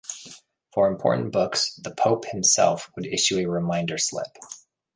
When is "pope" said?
1.93-2.25